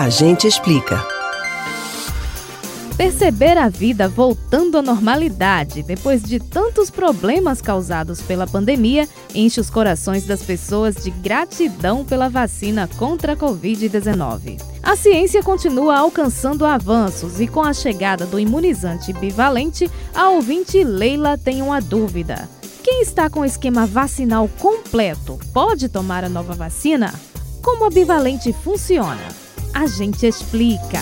[0.00, 1.06] A gente explica.
[2.96, 9.68] Perceber a vida voltando à normalidade depois de tantos problemas causados pela pandemia enche os
[9.68, 14.58] corações das pessoas de gratidão pela vacina contra a Covid-19.
[14.82, 21.36] A ciência continua alcançando avanços e com a chegada do imunizante bivalente, a ouvinte Leila
[21.36, 22.48] tem uma dúvida.
[22.82, 27.12] Quem está com o esquema vacinal completo pode tomar a nova vacina?
[27.60, 29.49] Como a bivalente funciona?
[29.72, 31.00] A gente explica.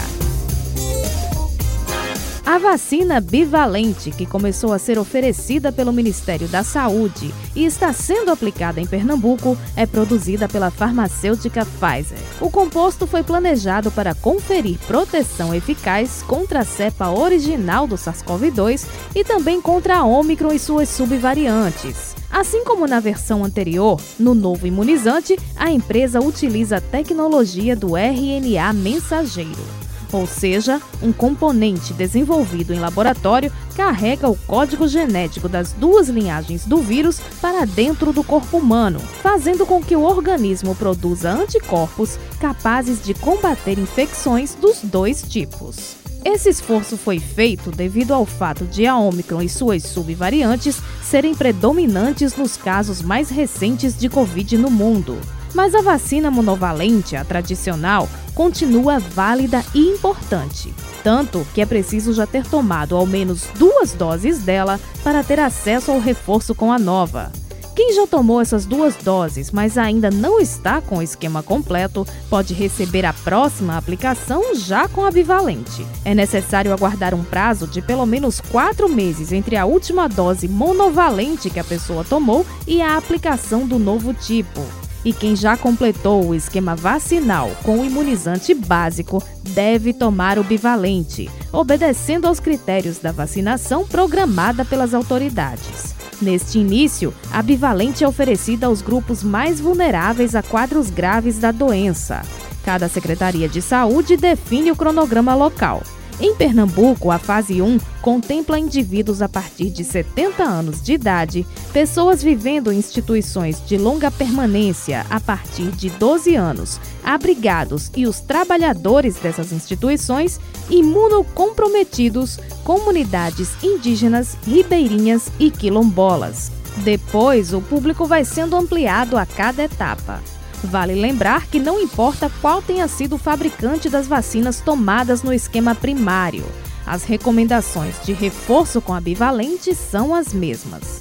[2.44, 8.30] A vacina bivalente, que começou a ser oferecida pelo Ministério da Saúde e está sendo
[8.30, 12.18] aplicada em Pernambuco, é produzida pela farmacêutica Pfizer.
[12.40, 19.24] O composto foi planejado para conferir proteção eficaz contra a cepa original do SARS-CoV-2 e
[19.24, 22.17] também contra a Ômicron e suas subvariantes.
[22.30, 28.72] Assim como na versão anterior, no novo imunizante, a empresa utiliza a tecnologia do RNA
[28.72, 36.64] mensageiro ou seja, um componente desenvolvido em laboratório carrega o código genético das duas linhagens
[36.64, 43.02] do vírus para dentro do corpo humano, fazendo com que o organismo produza anticorpos capazes
[43.02, 46.07] de combater infecções dos dois tipos.
[46.24, 52.36] Esse esforço foi feito devido ao fato de a Omicron e suas subvariantes serem predominantes
[52.36, 55.18] nos casos mais recentes de Covid no mundo.
[55.54, 60.74] Mas a vacina monovalente, a tradicional, continua válida e importante.
[61.02, 65.90] Tanto que é preciso já ter tomado ao menos duas doses dela para ter acesso
[65.90, 67.32] ao reforço com a nova.
[67.78, 72.52] Quem já tomou essas duas doses, mas ainda não está com o esquema completo, pode
[72.52, 75.86] receber a próxima aplicação já com a bivalente.
[76.04, 81.50] É necessário aguardar um prazo de pelo menos quatro meses entre a última dose monovalente
[81.50, 84.60] que a pessoa tomou e a aplicação do novo tipo.
[85.04, 91.30] E quem já completou o esquema vacinal com o imunizante básico deve tomar o bivalente,
[91.52, 95.87] obedecendo aos critérios da vacinação programada pelas autoridades.
[96.20, 102.22] Neste início, a bivalente é oferecida aos grupos mais vulneráveis a quadros graves da doença.
[102.64, 105.82] Cada Secretaria de Saúde define o cronograma local.
[106.20, 112.20] Em Pernambuco, a fase 1 contempla indivíduos a partir de 70 anos de idade, pessoas
[112.20, 119.14] vivendo em instituições de longa permanência a partir de 12 anos, abrigados e os trabalhadores
[119.16, 126.52] dessas instituições, imunocomprometidos, comunidades indígenas, ribeirinhas e quilombolas.
[126.84, 130.20] Depois, o público vai sendo ampliado a cada etapa.
[130.62, 135.74] Vale lembrar que não importa qual tenha sido o fabricante das vacinas tomadas no esquema
[135.74, 136.44] primário,
[136.84, 141.00] as recomendações de reforço com a bivalente são as mesmas.